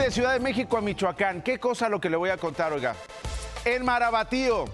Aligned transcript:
de 0.00 0.10
Ciudad 0.10 0.32
de 0.32 0.40
México 0.40 0.78
a 0.78 0.80
Michoacán. 0.80 1.42
¿Qué 1.42 1.60
cosa 1.60 1.90
lo 1.90 2.00
que 2.00 2.08
le 2.08 2.16
voy 2.16 2.30
a 2.30 2.38
contar, 2.38 2.72
oiga? 2.72 2.94
En 3.66 3.84
Marabatío. 3.84 4.64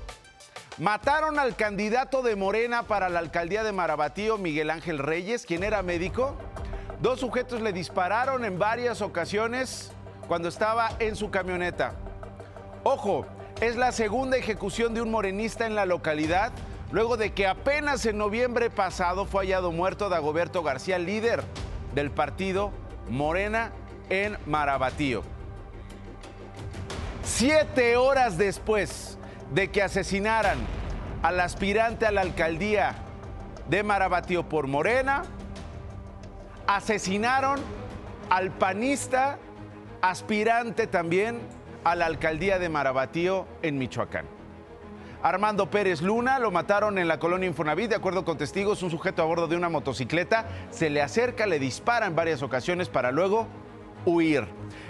Mataron 0.79 1.41
al 1.41 1.57
candidato 1.57 2.23
de 2.23 2.37
Morena 2.37 2.85
para 2.85 3.09
la 3.09 3.19
alcaldía 3.19 3.65
de 3.65 3.73
Marabatío, 3.73 4.39
Miguel 4.39 4.71
Ángel 4.71 4.99
Reyes, 4.99 5.45
quien 5.45 5.65
era 5.65 5.83
médico. 5.83 6.37
Dos 7.01 7.19
sujetos 7.19 7.61
le 7.61 7.73
dispararon 7.73 8.45
en 8.45 8.59
varias 8.59 9.03
ocasiones 9.03 9.91
cuando 10.29 10.49
estaba 10.49 10.91
en 11.01 11.17
su 11.17 11.29
camioneta. 11.31 11.95
Ojo, 12.85 13.27
es 13.61 13.75
la 13.75 13.91
segunda 13.91 14.37
ejecución 14.37 14.95
de 14.95 15.03
un 15.03 15.11
morenista 15.11 15.67
en 15.67 15.75
la 15.75 15.87
localidad, 15.87 16.53
luego 16.93 17.17
de 17.17 17.33
que 17.33 17.49
apenas 17.49 18.07
en 18.07 18.17
noviembre 18.17 18.71
pasado 18.71 19.27
fue 19.27 19.45
hallado 19.45 19.73
muerto 19.73 20.09
Dagoberto 20.09 20.63
García, 20.63 20.99
líder 20.99 21.43
del 21.95 22.13
partido 22.13 22.71
Morena 23.09 23.73
en 24.11 24.37
Marabatío. 24.47 25.23
Siete 27.23 27.97
horas 27.97 28.39
después 28.39 29.19
de 29.53 29.71
que 29.71 29.83
asesinaran 29.83 30.59
al 31.23 31.41
aspirante 31.41 32.07
a 32.07 32.13
la 32.13 32.21
alcaldía 32.21 32.95
de 33.69 33.83
Marabatío 33.83 34.49
por 34.49 34.67
Morena, 34.69 35.25
asesinaron 36.67 37.61
al 38.31 38.51
panista 38.53 39.39
aspirante 40.03 40.87
también 40.87 41.41
a 41.85 41.95
la 41.95 42.07
alcaldía 42.07 42.59
de 42.59 42.69
Marabatío 42.69 43.47
en 43.63 43.79
Michoacán. 43.79 44.27
Armando 45.23 45.71
Pérez 45.71 46.03
Luna 46.03 46.39
lo 46.39 46.51
mataron 46.51 46.99
en 46.99 47.09
la 47.09 47.19
colonia 47.19 47.49
Infonavit, 47.49 47.91
de 47.91 47.97
acuerdo 47.97 48.25
con 48.25 48.39
testigos, 48.39 48.83
un 48.83 48.91
sujeto 48.91 49.23
a 49.23 49.25
bordo 49.25 49.49
de 49.49 49.57
una 49.57 49.69
motocicleta 49.69 50.47
se 50.71 50.91
le 50.91 51.03
acerca, 51.03 51.47
le 51.47 51.59
dispara 51.59 52.07
en 52.07 52.15
varias 52.15 52.43
ocasiones 52.43 52.89
para 52.89 53.11
luego 53.11 53.49
huir. 54.07 54.47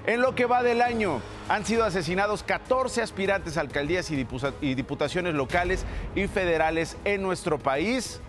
En 0.06 0.20
lo 0.20 0.36
que 0.36 0.46
va 0.46 0.62
del 0.62 0.82
año, 0.82 1.20
han 1.48 1.64
sido 1.64 1.84
asesinados 1.84 2.44
14 2.44 3.02
aspirantes 3.02 3.56
a 3.56 3.62
alcaldías 3.62 4.08
y 4.12 4.74
diputaciones 4.74 5.34
locales 5.34 5.84
y 6.14 6.28
federales 6.28 6.96
en 7.04 7.22
nuestro 7.22 7.58
país. 7.58 8.20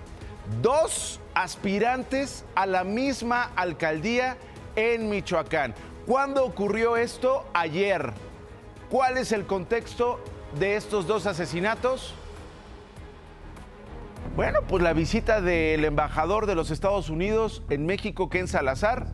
Dos 0.62 1.20
aspirantes 1.36 2.46
a 2.56 2.66
la 2.66 2.84
misma 2.84 3.52
alcaldía 3.56 4.38
en 4.76 5.10
Michoacán. 5.10 5.76
¿Cuándo 6.08 6.46
ocurrió 6.46 6.98
esto? 6.98 7.46
Ayer. 7.54 8.14
¿Cuál 8.90 9.18
es 9.18 9.32
el 9.32 9.46
contexto 9.46 10.20
de 10.58 10.78
estos 10.78 11.06
dos 11.06 11.28
asesinatos? 11.28 12.16
Bueno, 14.36 14.60
pues 14.68 14.82
la 14.82 14.94
visita 14.94 15.42
del 15.42 15.84
embajador 15.84 16.46
de 16.46 16.56
los 16.56 16.72
Estados 16.72 17.10
Unidos 17.10 17.64
en 17.70 17.86
México, 17.86 18.30
Ken 18.30 18.48
Salazar, 18.48 19.08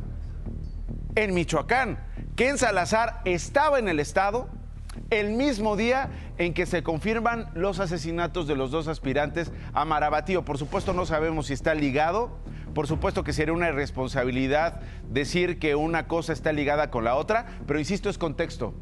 en 1.16 1.34
Michoacán. 1.34 2.00
Ken 2.36 2.58
Salazar 2.58 3.22
estaba 3.26 3.80
en 3.80 3.88
el 3.88 4.00
estado 4.00 4.50
el 5.10 5.32
mismo 5.32 5.76
día 5.76 6.10
en 6.38 6.54
que 6.54 6.66
se 6.66 6.84
confirman 6.84 7.50
los 7.54 7.80
asesinatos 7.80 8.48
de 8.48 8.56
los 8.56 8.72
dos 8.72 8.88
aspirantes 8.88 9.52
a 9.74 9.86
Marabatío. 9.86 10.46
Por 10.46 10.58
supuesto 10.58 10.94
no 10.94 11.06
sabemos 11.06 11.48
si 11.48 11.54
está 11.54 11.74
ligado, 11.74 12.38
por 12.74 12.88
supuesto 12.88 13.24
que 13.24 13.34
sería 13.34 13.54
una 13.54 13.70
irresponsabilidad 13.70 14.82
decir 15.10 15.60
que 15.60 15.76
una 15.76 16.08
cosa 16.08 16.34
está 16.34 16.52
ligada 16.52 16.90
con 16.90 17.04
la 17.04 17.16
otra, 17.16 17.46
pero 17.68 17.80
insisto, 17.80 18.10
es 18.10 18.18
contexto. 18.18 18.74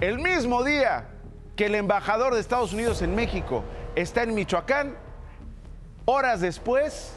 El 0.00 0.18
mismo 0.18 0.64
día 0.64 1.08
que 1.56 1.66
el 1.66 1.74
embajador 1.74 2.34
de 2.34 2.40
Estados 2.40 2.72
Unidos 2.72 3.02
en 3.02 3.14
México 3.14 3.64
está 3.94 4.24
en 4.24 4.34
Michoacán, 4.34 4.96
horas 6.04 6.40
después, 6.40 7.14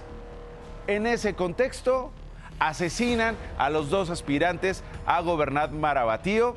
en 0.85 1.07
ese 1.07 1.33
contexto, 1.33 2.11
asesinan 2.59 3.35
a 3.57 3.69
los 3.69 3.89
dos 3.89 4.09
aspirantes 4.09 4.83
a 5.05 5.21
gobernar 5.21 5.71
Marabatío 5.71 6.55